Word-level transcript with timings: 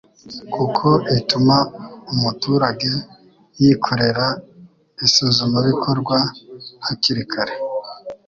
kuko 0.53 0.87
ituma 1.19 1.57
umuturage 2.13 2.91
yikorera 3.61 4.27
isuzumabikorwa 5.05 6.17
hakiri 6.85 7.23
kare, 7.31 7.55